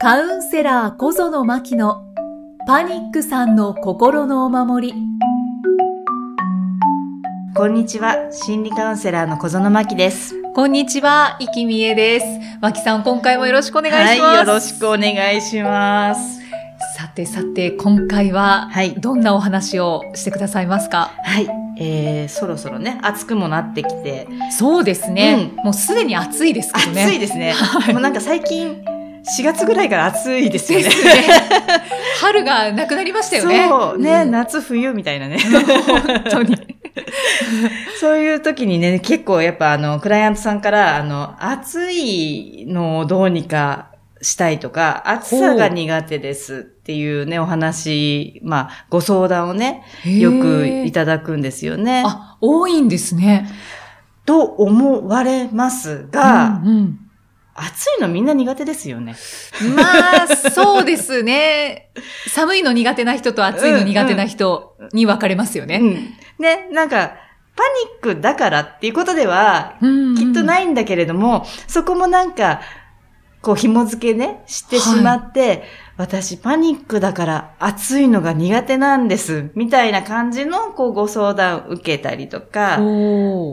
[0.00, 2.04] カウンセラー小園真希の
[2.68, 4.94] パニックさんの心のお守り。
[7.56, 8.28] こんにちは。
[8.30, 10.40] 心理カウンセラーの小園真希です。
[10.54, 12.26] こんにちは、生きみえです。
[12.60, 14.20] 真希さん、今回もよろしくお願いします。
[14.20, 16.42] はい、よろしくお願いします。
[16.96, 21.10] さてさて、今回は、はいどんなお話をしてくださいますか？
[21.24, 21.48] はい。
[21.80, 25.50] えー、そろそろね、暑くもなってきて、そうですね。
[25.64, 27.02] もうすでに暑いですけどね。
[27.02, 27.52] 暑いですね。
[27.92, 28.80] もうなんか最近、
[29.38, 30.86] 4月ぐらいから暑いですよね。
[30.86, 30.92] ね。
[32.20, 33.66] 春がなくなりましたよね。
[33.68, 35.38] そう、ね、ん夏冬みたいなね。
[35.86, 36.56] 本当に。
[38.00, 52.02] そういう時にね、結構やっぱあの、クライアントさんから、あの、暑いのをどうにかしたいとか、暑さが苦手ですっていうね、お話、まあ、ご相談をね、よくいただくんですよね。
[52.06, 53.48] あ、多いんですね。
[54.24, 56.98] と思われますが、うんうん
[57.60, 59.14] 暑いのみんな苦手ですよね。
[59.76, 61.90] まあ、そうですね。
[62.28, 65.80] 寒いの苦手な人と暑いの苦手な人に分かれますよね。
[65.82, 66.14] うん。
[66.38, 67.12] ね、なんか、
[67.56, 67.64] パ
[68.04, 72.60] ニックだからっていうことでは、うんきっとないんだけれども、そこもなんか、
[73.40, 75.64] こう紐付けね、してしまって、
[75.96, 82.78] 私パニックだから暑いのが苦手なんです、みたいな感じのこうご相談受けたりとか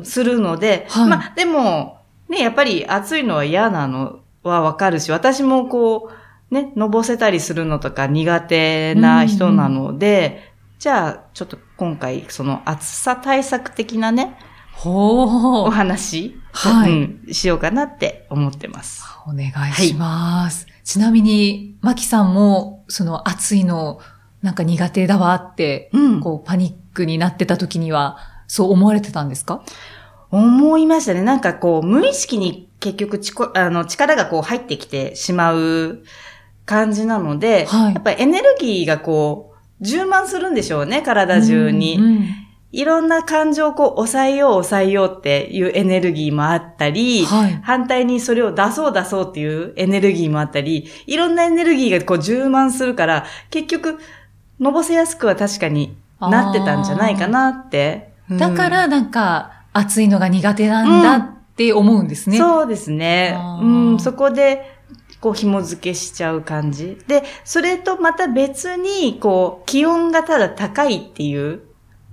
[0.04, 1.95] するので、はいまあでも、
[2.30, 6.10] ね、やっぱり暑いのは嫌なのはわかるし、私もこ
[6.52, 14.38] う、ね、のぼせたりするのとか苦手な人なので、じゃあ、ちょっと今回、その暑さ対策的なね、
[14.84, 15.72] おほー。
[15.72, 16.94] 話、はいう
[17.30, 19.04] ん、しようかなって思ってます。
[19.26, 20.68] お願いします。
[20.84, 24.00] ちなみに、マキさんも、その暑いの、
[24.42, 26.20] なんか苦手だわって、うん。
[26.20, 28.18] こう、パニックになってた時には、
[28.48, 29.64] そう思われてたんですか？
[30.36, 31.22] 思いましたね。
[31.22, 36.04] なんかこう、無意識に結局ちこあの力がこう入ってきてしまう
[36.66, 41.98] 感じなので、はいやっぱりエネルギーがこう、充満するんでしょうね、体中に。
[41.98, 42.26] うんうん
[42.72, 47.54] いろんな感情をこう、抑えよう、抑えようっていうエネルギーもあったり、はい。
[47.64, 53.98] 反対にそれを出そう出そうっていうエネルギーもあったり、いろんなエネルギーがこう充満するから、結局、
[54.60, 58.10] のぼせやすくは確かになってたんじゃないかなって。
[58.30, 62.38] うんだから、なんか、暑いのが苦手なんだって思うんですね。
[62.38, 64.74] そうですねうん、そこで、
[65.20, 66.98] こう紐付けしちゃう感じ。
[67.08, 71.62] で、それとまた別に、こう、気温がただ高いっていう、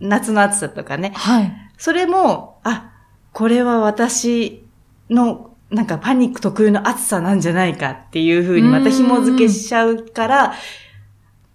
[0.00, 1.12] 夏の暑さとかね。
[1.14, 1.52] はい。
[1.78, 2.90] それも、あ、
[3.32, 4.66] これは私
[5.08, 10.54] の、なんかパニック特有の暑さなんじゃないかっていう風にまた紐付けしちゃうから、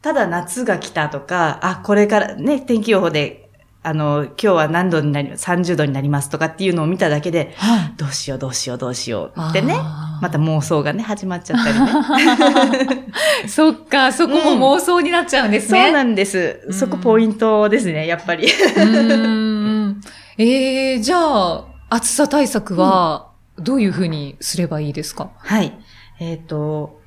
[0.01, 3.46] ただ夏が来たとか、あ、これからね、天気予報で、
[3.87, 7.93] あの、今日は何度になり、30度になりますとかっていうのを見ただけで、はい。
[7.95, 9.75] どうしようどうしようどうしようってね、
[10.21, 13.05] また妄想がね、始まっちゃったりね。
[13.47, 15.83] そっか、そこも妄想になっちゃうんですね。
[15.85, 16.67] そうなんです。
[16.71, 18.45] そこポイントですね、やっぱり。
[18.45, 20.01] うーん。
[20.37, 25.73] えー、じゃあ、暑さ対策は、どういうふうにすればいいですか、はい。
[26.19, 26.99] えっ、と、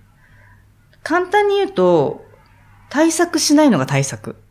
[1.02, 2.24] 簡単に言うと、
[2.90, 4.36] 対策しないのが対策。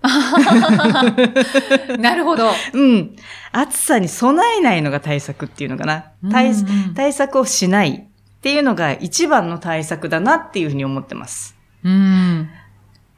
[2.00, 2.50] なるほど。
[2.74, 3.16] うん。
[3.52, 6.06] 暑さに備えないのが対策っていうのかな。
[6.32, 6.54] 対
[6.96, 11.58] 対策をしないっていうのが一番の対策だなっていうふうに思ってます。
[11.84, 12.50] うん。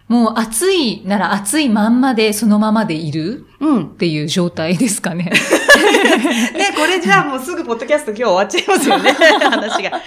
[0.07, 3.95] もう暑いなら暑いまんまでそのままでいるうんっ。
[3.95, 5.25] ていう状態ですかね。
[6.57, 9.11] ね、これじゃあもうすぐポッドキャスト今日終わっちゃいますよね、
[9.49, 10.01] 話が。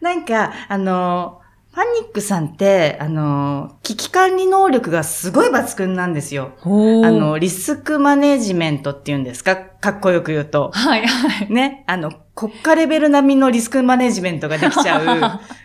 [0.00, 1.40] なんか、あの、
[1.76, 6.52] パニックさんって、あの、危機管理能力がすごい抜群なんですよ。
[6.60, 9.56] ほあ、の、リスクマネジメントっていうんですか？
[9.56, 10.70] かっこよく言うと。
[10.72, 11.52] はいはい。
[11.52, 14.98] ね、あの、国家レベル並みのリスクマネジメントができちゃ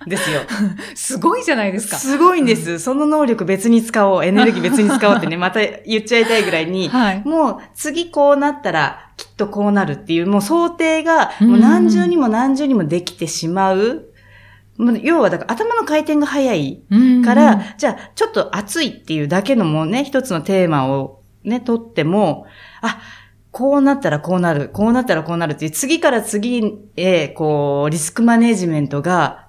[0.03, 0.41] うんですよ。
[0.95, 1.95] すごいじゃないですか。
[1.95, 2.79] すごいんです。
[2.79, 7.21] その能力別に使おう、エネルギー別に使おうってね、 また言っちゃいたいぐらいに、はい。
[7.25, 14.09] もう次こうなったらきっとこうなるっていう、もう想定がうんもう何重にも何重にもできてしまう。
[14.81, 17.23] もう要はだから頭の回転が早いうん。
[17.23, 22.45] から、じゃあちょっと暑いっていうだけのもうね、一つのテーマをね、取っても、
[22.81, 22.99] あ、
[23.51, 29.47] こうなったらこうなる、こうなったらこうなるっていう、次から次へ、こう、リスクマネジメントが、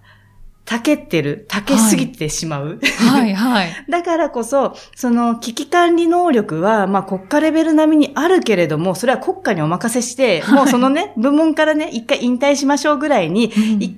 [0.65, 2.79] たけってる、たけすぎてしまう。
[3.11, 3.35] はい。
[3.35, 3.71] はい。
[3.91, 13.47] だからこそ、その危機管理能力は、まあ国家レベル並みにあるけれども、それは国家にお任せして、もうそのね、部門からね、一回引退しましょうぐらいに、
[13.81, 13.97] い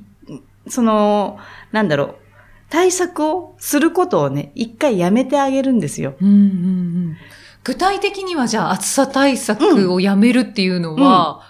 [0.68, 1.38] その、
[1.72, 2.16] なんだろう、
[2.70, 6.14] 対策をすることをね、一回やめてあげるんですよ。
[6.20, 7.16] うんうんうん
[7.64, 11.40] 具体的にはじゃあ暑さ対策をやめるっていうのは、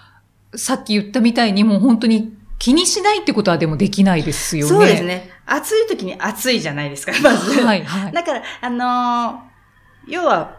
[0.55, 4.69] さっき言ったみたいにもう本当に気にしないってことはでもできないですよね。
[4.69, 5.03] そうです。
[5.03, 5.29] ね。
[5.45, 7.61] 暑い時に暑いじゃないですか、 まず。
[7.61, 8.13] はい、はい。
[8.13, 9.55] だから、あのー
[10.07, 10.57] 要は、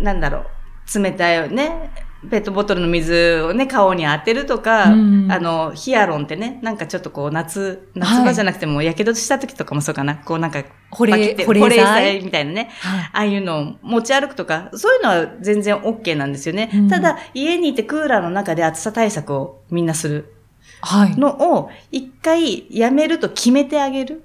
[0.00, 0.46] なんだろ
[0.94, 1.90] う、冷たいね、
[2.30, 11.68] ペットボトルの水をね、顔に当てるとか、うんあの、ヒアロンってね、なんかちょっとこう夏、夏場じゃなくても、やけどした時とかもそうかな、こうなんか、保冷、バキって保冷。
[11.68, 13.00] 剤みたいなね、はい。
[13.00, 16.70] ああいうのを持ち歩くとか、そういうのは全然 OK なんですよね。
[16.74, 20.32] うんただ、家にいてクーラーの中で暑さ対策をみんなする
[20.80, 21.16] はい。
[21.16, 24.24] のを、一回やめると決めてあげる。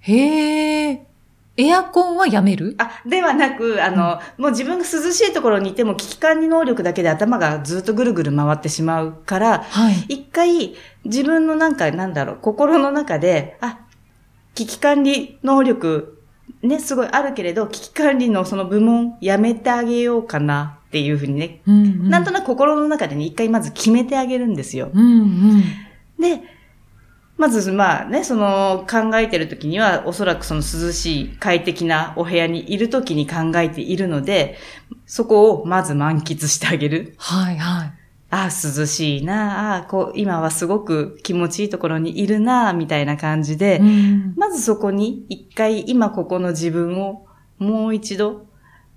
[0.00, 1.06] へえ。
[1.60, 2.74] エアコンはやめる？
[2.78, 9.94] あ、ではなく、あの、もう自分が涼しいところにいても危機管理能力だけで頭がずっとぐるぐる回ってしまうから、はい。
[10.08, 10.74] 一回
[11.04, 13.80] 自分のなんか、なんだろう、心の中で、あ、
[14.54, 16.22] 危機管理能力、
[16.62, 24.90] ね、すごいあるけれど、危機管理のその部門やめてあげようかなっていうふうにね、うんうん、なんとなく心の中でね、一回まず決めてあげるんですよ。
[24.92, 25.62] うんうん。
[26.20, 26.42] で、
[27.40, 34.58] まず、まあね、その考えてる時には、おそらくその涼しい快適なお部屋にいる時に考えているので、
[35.06, 37.14] そこをまず満喫してあげる。
[37.16, 37.92] はいはい。
[38.28, 47.24] ああ、涼しいなああ、こう、今はすごく気持ちいいところにいるなあみたいな感じで、うんまずそこに一回今ここの自分を
[47.58, 48.44] もう一度、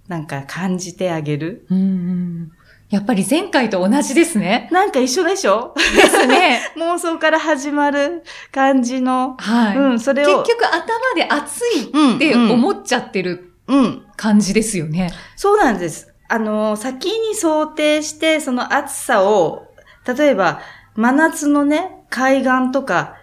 [0.09, 1.65] なんか感じてあげる。
[1.69, 2.51] うんうん
[2.93, 4.69] やっぱり前回と同じですね。
[4.71, 5.73] なんか一緒でしょ？
[5.95, 6.61] ですね。
[6.77, 9.35] 妄想から始まる感じの。
[9.39, 9.77] はい。
[9.77, 10.43] うん、それを。
[10.43, 10.77] 結局頭
[11.15, 14.03] で暑いってうんうん思っちゃってるうん。
[14.15, 15.09] 感じですよね。
[15.35, 16.13] そうなんです。
[16.29, 19.63] あの、先に想定して、その暑さを、
[20.05, 20.59] 例えば、
[20.95, 23.15] 真夏のね、海岸とか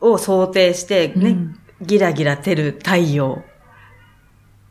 [0.00, 3.44] を想定して、ね、うんギラギラ照る太陽。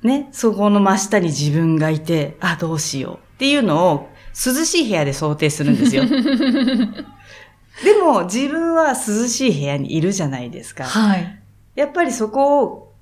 [0.03, 3.24] ね、そこの真下に自分がいて、あ、どうしよう。
[3.35, 6.03] っていうのを、涼しい部屋で想定するんですよ。
[7.83, 10.85] でも、自分は涼しい部屋にいるじゃないですか。
[10.85, 11.39] はい。
[11.75, 12.93] やっぱりそこを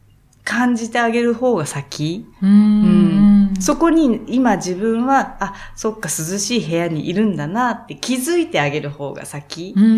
[0.44, 2.26] 感じてあげる方が先。
[2.42, 3.54] うーん。
[3.60, 9.74] そこに今自分は、あ、そっか涼しい部屋にいるんだなって気づいてあげる方が先。
[9.76, 9.94] うんうん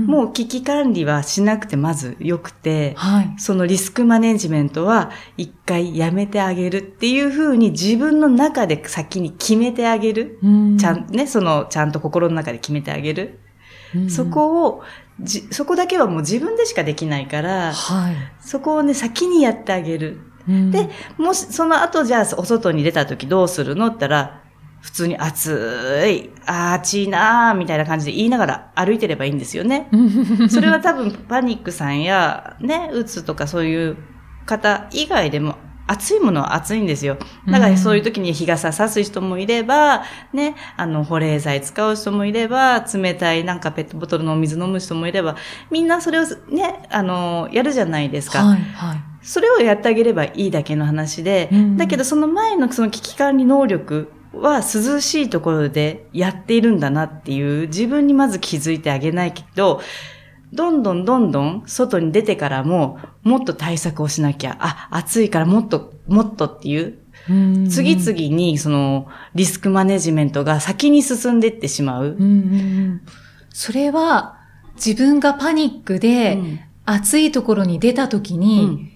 [0.00, 3.34] うん、もう危機管理はしなくてまず良くて、はい。
[3.38, 10.38] そのリスクマネジメントは一回やめてあげるっていう風に自分の中で先に決めてあげる。
[10.42, 13.40] うんちゃん、ね、その、ちゃんと心の中で決めてあげる。
[14.08, 14.82] そ、こを、
[15.20, 18.14] じ、そこだけはもう自分でしかできないから、はい。
[18.40, 20.20] そこをね、先にやってあげる。
[20.48, 20.88] うんで、
[21.18, 24.41] もし、その後じゃあ、お外に出た時どうするのって言ったら、
[24.82, 29.88] 普通に暑い、あー暑いなーみたいな感じで言いながら歩いてればいいんですよね。
[30.50, 33.96] それは多分パニックさんや、ね、うつとかそういう
[34.44, 35.54] 方以外でも、
[35.86, 37.16] 暑いものは暑いんですよ。
[37.46, 40.02] だからそういう時に日傘差す人もいれば、
[40.32, 45.36] ね、あの、保冷剤使う人もいれば、冷たいなんかペットボトルのお水飲む人もいれば、
[45.70, 48.44] みんなそれをね、あの、やるじゃないですか。
[48.44, 48.98] はい、はい。
[49.22, 59.80] それをやってあげればいいだけの話で、うんだけどその前のその危機管理能力は涼しいところでやっているんだなっていう自分にまず気づいてあげないけど、
[60.52, 66.98] どんどんどんどん外に出てからももっと対策をしなきゃ、あ、暑いからもっと、もっとっていう、
[67.30, 72.16] うん次々にそのリスクマネジメントが先に進んでいってしまう。
[72.18, 73.00] う
[73.50, 74.38] それは、
[74.74, 78.90] 自分がパニックで、うん暑いところに出た時うに、ん。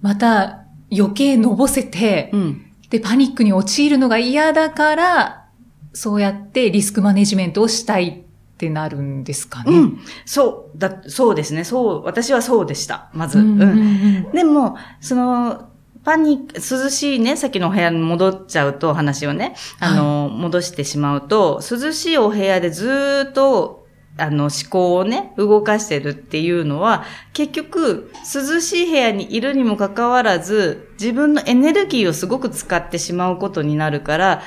[0.00, 0.64] また
[0.96, 2.71] 余計のぼせて、うん。
[2.92, 5.46] で、パニックに陥るのが嫌だから、
[5.94, 9.72] そうやってリスクマネジメントをしたいってなるんですかね？
[9.72, 9.98] うん。
[10.26, 11.64] そう、だ、そうですね。
[11.64, 13.08] そう、私はそうでした。
[13.14, 13.38] まず。
[13.38, 13.64] うんうんう
[14.28, 15.70] んでも、その、
[16.04, 23.81] パニック、涼しいね、さっきのお部屋に戻っちゃうと、話をね、あの、戻してしまうと、涼しいお部屋でずーっと、
[24.18, 34.42] あの、思考をね、動かしてるっていうのは、結局、涼しい部屋にいるにもかかわらず、自分のエネルギーをすごく使ってしまうことになるから、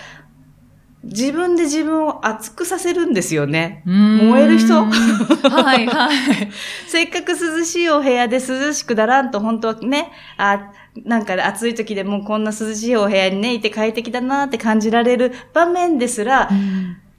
[1.05, 3.83] 自分で自分を熱くさせるんですよね。
[3.85, 6.17] 燃える人はいはい。
[6.87, 10.71] せっかく涼しいお部屋で涼しくだらんと本当はね、あ、
[11.03, 16.49] なんか暑い時でもこんな涼しいお部屋にね、いて快適だなって感じられる場面ですら、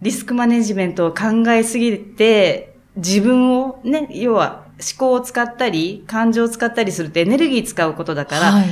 [0.03, 8.67] リスクマネジメントを考えすぎて、自分をね、要は思考を使ったり、感情を使ったりするってエネルギー使うことだから、はい。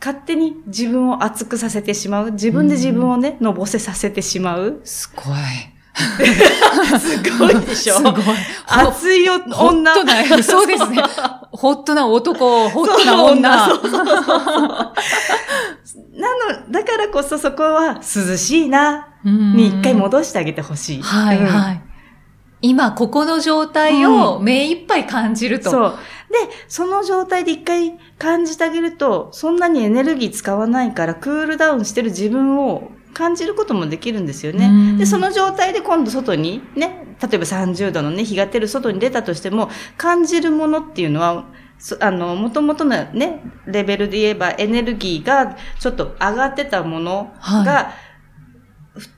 [0.00, 2.32] 勝手に自分を熱くさせてしまう。
[2.32, 4.80] 自分で自分をね、のぼせさせてしまう。
[4.84, 5.36] すごい。
[7.00, 7.94] すごいでしょ。
[7.96, 8.14] すごい。
[8.68, 9.94] 熱いよホッ女。
[9.94, 11.02] トな、そうですね。
[11.50, 13.68] ホットな男、ホットな女。
[13.68, 13.80] そう。
[13.82, 13.90] そう。
[13.90, 14.06] そう。
[14.06, 14.28] そう。
[16.20, 19.00] なの、だからこそそこは涼しいな、う。
[19.00, 21.02] んに一回戻してあげてほしい。
[21.02, 21.82] はい、うんはい。
[22.60, 25.70] 今、ここの状態を目いっぱい感じると。
[25.70, 25.90] そう。
[25.90, 25.96] で、
[26.66, 34.96] その状態で一回感じてあげると、そんなにエネルギー使わないから、クールダウンしてる自分を感じることもできるんですよね。
[34.98, 41.44] で、その状態で今度外にね、例えば30度のね、日が照る外に出たとしても、感じるものっていうのは、
[42.00, 48.07] あの、もともとのね、レベルで言えばエネルギーがちょっと上がってたものが、はい、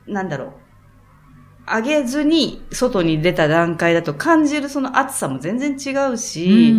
[0.06, 0.50] なんだろう、
[1.66, 6.74] 上げずに外に出た段階だと感じるその暑さも全然違うし、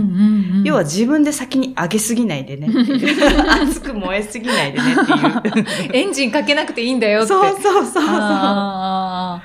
[0.64, 2.68] 要は自分で先に上げすぎないでね。
[3.62, 5.90] 熱く燃えすぎないでねっていう。
[5.94, 7.30] エンジンかけなくていいんだよって。
[7.30, 9.42] そうそうそうそう。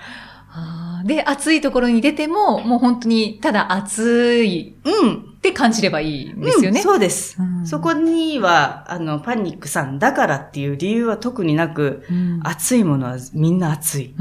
[1.07, 4.75] で、暑いところに出ても、もう本当にただ暑い。
[4.85, 5.36] うん。
[5.47, 6.81] って感じればいいんですよね。
[6.81, 14.15] うん、そうです、うん、そこには、あの、パニックさんだからっていう理由は特になく、うん、暑いものはみんな暑い。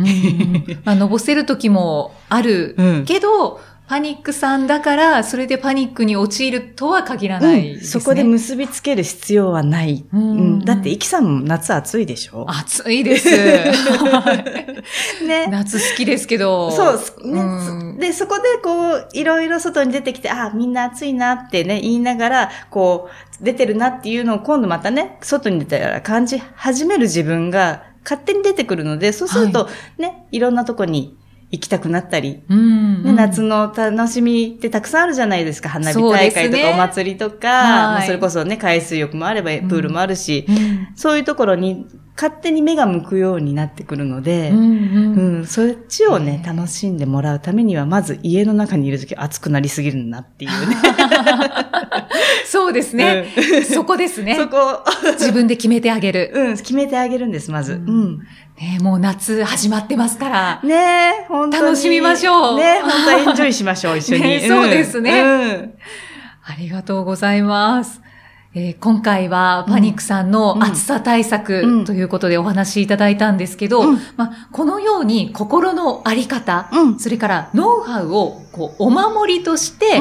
[0.86, 10.06] まあ、のぼせる時もあるけど、パニックさんだから、それでパニックに陥るとは限らない、ねうん、そこで結びつける必要はない。
[10.12, 12.46] うん、うん、だって、イキさんも夏暑いでしょ？
[12.50, 13.30] 暑いです。
[15.25, 15.48] ね。
[15.51, 16.72] 夏好きですけど。
[16.72, 31.18] そう、ね、うん、で、そこでこう、いろいろ外に出てきて、あ、みんな暑いなってね、言いながら、こう、出てるなっていうのを今度またね、外に出たら感じ始める自分が勝手に出てくるので、そうするとね、はい、いろんなとこに
[31.55, 32.59] 行きたくなったり、うん。
[32.59, 35.69] うんね、夏の楽しみってたくさんあるじゃないですか。
[35.69, 40.55] 花火大会とかお祭りとか、そ、ね,、れこそね、海水浴もあればプールもあるし、うん。
[40.55, 45.38] うん、そういうところに勝手に目が向くようになってくるので、うん、うん。
[45.38, 50.75] うん、そっちをね、楽しんでもらうためには、まず家の中にいるとき暑くなりすぎるなっていうね。
[52.45, 53.33] そうですね、
[53.73, 54.35] そこですね。
[54.39, 54.83] そこ。
[55.13, 56.31] 自分で決めてあげる。
[56.35, 57.73] うん、決めてあげるんです、まず。
[57.73, 58.19] うん
[58.57, 60.61] ねもう夏始まってますから。
[60.63, 61.63] ね本当に。
[61.63, 62.57] 楽しみましょう。
[62.57, 64.23] ね本当エンジョイしましょう、 一緒に。
[64.23, 65.73] ね、そうですね、うん。
[66.45, 68.01] ありがとうございます。
[68.57, 79.99] えー、今回はパニックさんの暑さ対策ということでお話しいただいたんですけど、うん、まあ、このように心のあり方、うん、それからノウハウをこうお守りとして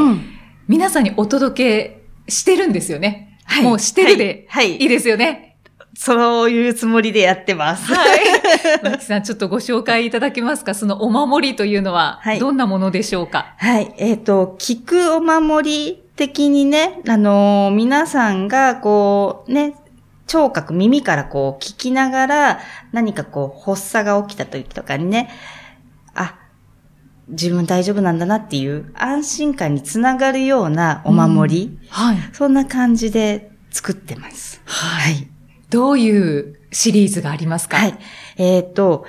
[0.68, 3.38] 皆さんにお届けしてるんですよね。
[3.44, 5.24] はい、もうしてるでいいですよね。
[5.24, 5.54] はいはい
[5.96, 7.94] そういうつもりでやってます。
[7.94, 8.18] はい。
[8.82, 10.74] マキさん、ちょっとご紹介いただけますか？
[10.74, 13.54] そのお守りというのは、どんなものでしょうか？
[13.58, 13.84] はい。
[13.84, 19.74] はい、えっ、ー、と、聞くお守り的にね、あのー、皆さんが、こう、ね、
[20.26, 22.60] 聴覚、耳からこう聞きながら、
[22.92, 25.63] 何かこう、発作が起きた時とかにね、あ、
[27.28, 32.16] 自分大丈夫なんだなっていう安心感につながるようなお守り、うん、はい。
[32.32, 34.60] そんな感じで作ってます。
[34.64, 35.28] はい。
[35.70, 37.78] どういうシリーズがありますか？
[37.78, 37.98] はい。
[38.36, 39.06] えっ、ー、と、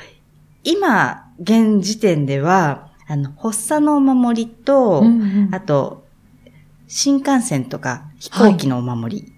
[0.63, 6.05] 今、現時点では、あの、発作のお守りと、うんうん、あと、
[6.87, 9.33] 新幹線とか飛行機のお守り、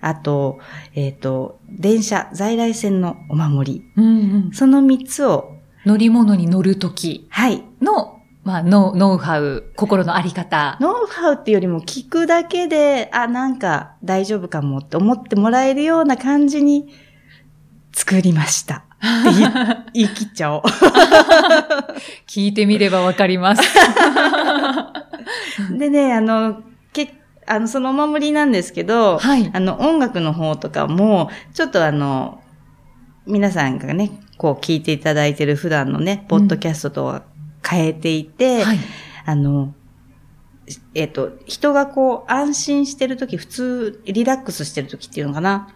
[0.00, 0.58] はい、あと、
[0.94, 4.10] えっ、ー、と、電車、在来線のお守り、うんう
[4.50, 5.57] ん、その三つを、
[5.88, 7.64] 乗り物に乗るときの、はい
[8.44, 10.76] まあ、ノノウハウ、心のあり方。
[10.80, 16.92] ノウハウっていうよりも聞くだけで、あ、なんか大丈夫かもって思ってもらえるような感じに
[17.92, 18.76] 作りました。
[18.76, 18.80] っ
[19.34, 19.40] て
[19.94, 20.62] 言い 切っちゃおう。
[22.28, 23.62] 聞いてみればわかります。
[25.78, 26.60] でね、あの、
[26.92, 27.14] け
[27.46, 32.42] あの、そのお守りなんですけど、はい、あの、音楽の方とかも、ちょっとあの、
[33.26, 37.24] 皆さんがね、こう聞いていただいてる普段のね、ポッドキャストとは
[37.68, 38.78] 変えていて、はい、
[39.26, 39.74] あの、
[40.94, 45.74] えっ、ー、と、人がこう安心してるとき、普通リラックスしてるときっていうのかな。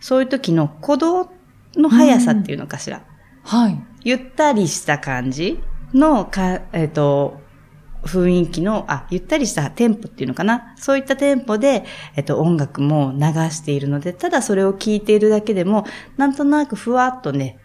[0.00, 1.30] そういうときの鼓動
[1.76, 3.04] の速さっていうのかしら。
[3.44, 3.80] はい。
[4.02, 5.60] ゆったりした感じ
[5.94, 7.40] のか、えっ、ー、と、
[8.02, 10.74] 雰囲気の、あ、ゆったりしたテンポっていうのかな。
[10.76, 11.84] そういったテンポで、
[12.16, 15.84] えっと、音楽も流しているので、ただそれを聴いているだけでも、
[16.16, 17.59] なんとなくふわっとね、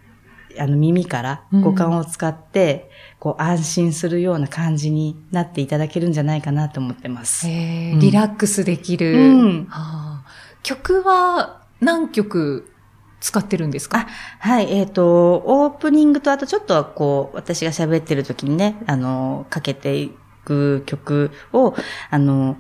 [0.60, 7.48] あの耳から五感を使って、こう安心するような感じになっていただけるんじゃないかなと思ってます。
[7.48, 9.66] へうん、リラックスできる、うん。
[9.66, 10.26] はあ、
[10.64, 12.72] 曲は何曲
[13.20, 14.08] 使ってるんですか？
[14.40, 20.12] はい、えっ、ー、と、オープニングとあとちょっとこう、私が喋ってる時にね、あの、かけてい
[20.44, 21.74] く曲を、
[22.10, 22.58] あの、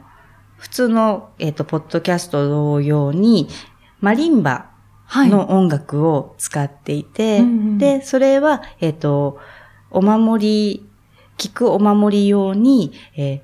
[0.57, 3.49] 普通の、えっ、ー、と、ポッドキャスト同様に、
[3.99, 4.71] マリンバ
[5.13, 9.39] の音楽を使っていて、はいうんうん、で、それは、えっ、ー、と、
[9.91, 10.89] お守り、
[11.37, 13.39] 聞くお守り用に、えー、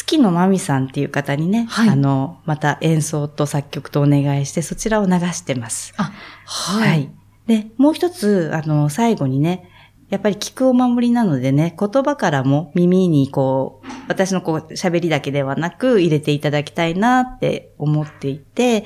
[0.00, 5.92] 好きのまみさんっていう方にね、はい、あの、また演奏と作曲とお願いして、そちらを流してます。
[5.96, 6.12] あ、
[6.44, 6.88] はい。
[6.88, 7.10] はい、
[7.46, 9.68] で、もう一つ、あの、最後にね、
[10.10, 18.84] やっぱり聞くお守りなのでね、言葉からも耳にこう、私のこう喋りだけではなく入れていただきたいなって思っていて、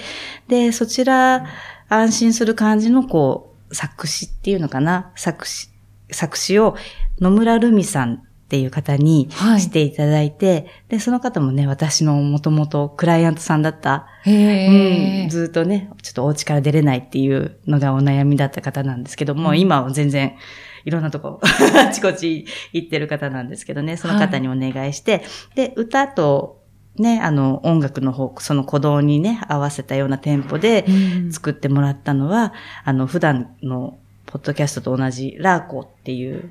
[0.49, 1.47] で、そちら
[1.89, 5.13] 安心する感じのこう、作詞っていうのかな。
[5.17, 5.69] 作詞、
[6.11, 6.77] 作詞を
[7.21, 8.15] 野村るみさん
[8.45, 20.37] っていう方にしていただいて、はい、で、その方もね、私のもともとクライアントさんだった、うん、ずっとね、ちょっとお家から出れないっていうのがお悩みだった方なんですけども、うん、今は全然、
[20.85, 25.23] いろんなとこ、 あちこち行ってる方なんですけどね、その方にお願いして、はい、
[25.57, 26.64] で、歌と、
[26.97, 30.87] ね、あの、音楽の方、その鼓動にね、合わせたようなテンポで
[31.31, 32.51] 作ってもらったのは、うん、
[32.85, 36.49] あの、普段のポッドキャストと同じラーコっていう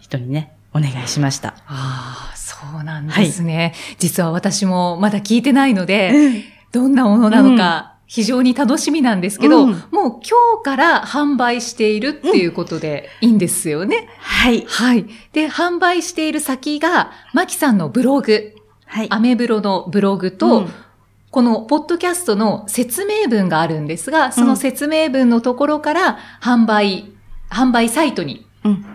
[0.00, 1.54] 人にね、お願いしました。
[1.66, 13.96] ああ、そうなんですね、はい、実は私もまだ聞いてないので、どんなものなのか、非常に楽しみなんですけど、うん、もう今日から販売しているっていうことでいいんですよね。
[13.96, 14.64] うん、はい。
[14.66, 15.06] はい。
[15.32, 18.55] で、販売している先が、マキさんのブログ。
[18.86, 19.06] はい。
[19.10, 20.68] アメブロのブログと、うん、
[21.30, 27.12] このポッドキャストの説明文があるんですが、その説明文のところから販売、
[27.50, 28.46] 販売サイトに、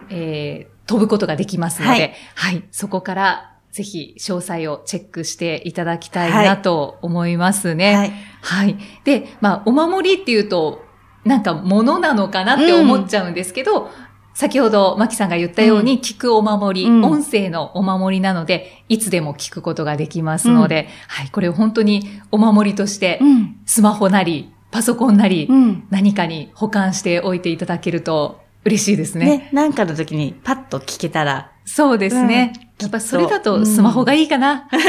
[0.10, 7.95] えー、飛ぶことができますので、はい、はい、そこからぜひ詳細をチェックしていただきたいなと思いますね。
[7.95, 8.13] はい。
[8.41, 10.83] はい、で、まあ、お守りっていうと、
[11.24, 13.89] なんか物なのかなって思っちゃうんですけど、うん、
[14.33, 23.19] 先ほど、マキさんが言ったように、聞くお守り、うん、音声のお守りなので、いつでも聞くことができますので、うん、はい、これを本当にお守りとして、
[23.65, 25.50] スマホなり、パソコンなり、
[25.89, 29.25] 何かに保管しておいていただけると嬉しいですね。
[29.25, 31.51] ね、なんかの時にパッと聞けたら。
[31.65, 32.53] そうですね。
[32.79, 34.69] うん、やっぱそれだとスマホがいいかな。
[34.71, 34.79] うん、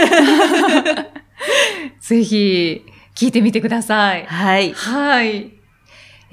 [2.00, 2.84] ぜひ、
[3.14, 4.24] 聞いてみてください。
[4.26, 4.72] はい。
[4.72, 5.61] はい。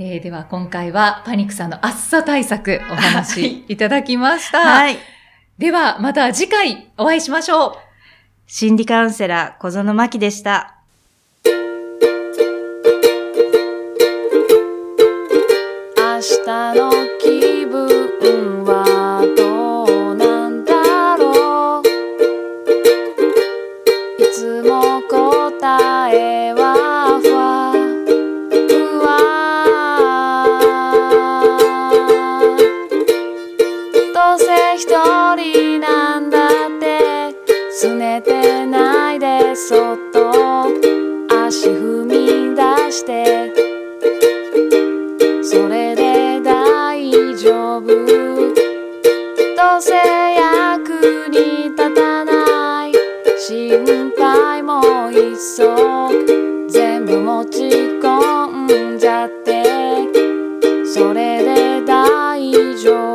[0.02, 4.60] えー、では今回はパニックさんの暑さ対策お話いただきました。
[4.60, 4.98] はい。
[5.58, 7.74] ではまた次回お会いしましょう。
[8.48, 10.78] 心理カウンセラー小園真希でした。
[15.98, 16.99] 明日の
[59.40, 63.09] ってそれで大丈夫。